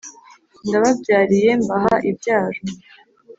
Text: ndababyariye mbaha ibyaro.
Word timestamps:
ndababyariye 0.67 1.51
mbaha 1.63 1.95
ibyaro. 2.09 2.59